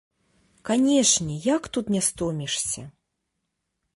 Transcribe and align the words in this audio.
Канешне, 0.69 1.35
як 1.55 1.63
тут 1.77 1.85
не 1.95 2.01
стомішся! 2.09 2.83